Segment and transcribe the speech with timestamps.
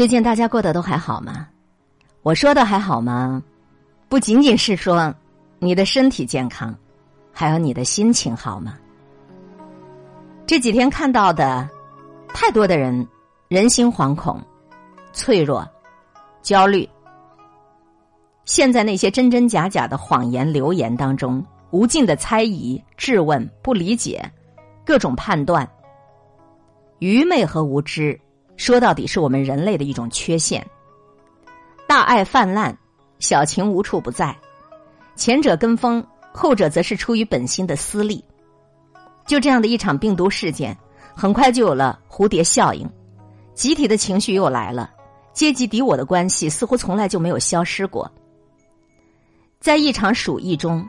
[0.00, 1.46] 最近大家过得都还好吗？
[2.22, 3.42] 我说的还好吗？
[4.08, 5.14] 不仅仅是说
[5.58, 6.74] 你的身体健康，
[7.34, 8.78] 还有你的心情好吗？
[10.46, 11.68] 这几天看到的
[12.28, 13.06] 太多的人
[13.48, 14.40] 人心惶恐、
[15.12, 15.68] 脆弱、
[16.40, 16.88] 焦虑。
[18.46, 24.32] 现在那些真真假假的谎言流言当中，无尽的猜疑、质问、不理解，
[24.82, 25.68] 各种判断，
[27.00, 28.18] 愚昧和无知，
[28.60, 30.64] 说到底是我们人类的一种缺陷。
[31.88, 32.76] 大爱泛滥，
[33.18, 34.36] 小情无处不在，
[35.16, 38.22] 前者跟风，后者则是出于本心的私利。
[39.26, 40.76] 就这样的一场病毒事件，
[41.16, 42.86] 很快就有了蝴蝶效应，
[43.54, 44.90] 集体的情绪又来了，
[45.32, 48.12] 阶级敌我的关系似乎从来就没有消失过。
[49.58, 50.86] 在一场鼠疫中，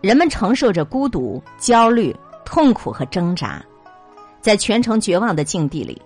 [0.00, 2.14] 人们承受着孤独、焦虑、
[2.44, 3.60] 痛苦和挣扎，
[4.40, 6.00] 在全城绝望的境地里，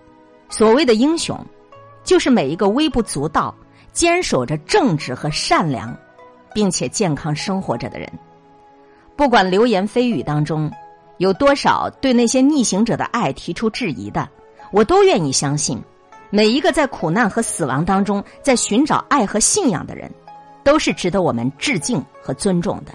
[0.49, 1.37] 所谓的英雄，
[2.03, 3.53] 就是每一个微不足道、
[3.91, 5.95] 坚守着正直和善良，
[6.53, 8.11] 并且健康生活着的人。
[9.15, 10.71] 不管流言蜚语当中
[11.17, 14.27] 有多少对那些逆行者的爱提出质疑的，
[14.71, 15.81] 我都愿意相信，
[16.29, 20.11] 每一个在苦难和死亡当中在寻找爱和信仰的人。
[20.63, 22.91] 都是值得我们致敬和尊重的。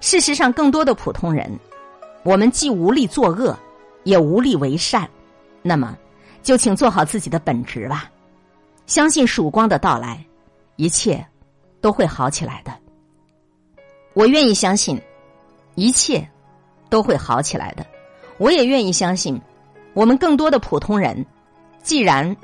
[0.00, 1.48] 事实上，更多的普通人，
[2.24, 3.56] 我们既无力作恶，
[4.02, 5.08] 也无力为善。
[5.62, 5.96] 那么，
[6.46, 8.08] 就请做好自己的本职吧，
[8.86, 10.24] 相信曙光的到来，
[10.76, 11.26] 一切
[11.80, 12.72] 都会好起来的。
[14.14, 15.02] 我愿意相信，
[15.74, 16.24] 一切
[16.88, 17.84] 都会好起来的。
[18.38, 19.42] 我也愿意相信，
[19.92, 21.26] 我们更多的普通人，
[21.82, 22.36] 既然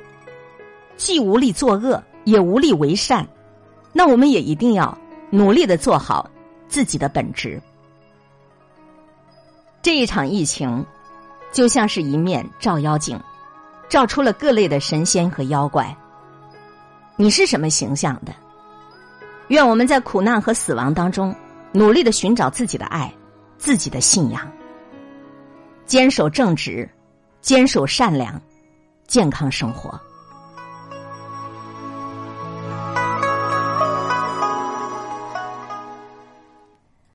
[0.96, 3.24] 既无力作恶，也无力为善。
[3.92, 4.98] 那我们也一定要
[5.30, 6.28] 努力的做好
[6.66, 7.62] 自己的本职。
[9.80, 10.84] 这一场疫情
[11.52, 13.16] 就像是一面照妖镜，
[13.92, 15.94] 照出了各类的神仙和妖怪。
[17.14, 18.32] 你是什么形象的？
[19.48, 21.36] 愿我们在苦难和死亡当中，
[21.72, 23.12] 努力的寻找自己的爱、
[23.58, 24.50] 自己的信仰，
[25.84, 26.88] 坚守正直，
[27.42, 28.40] 坚守善良，
[29.06, 30.00] 健康生活。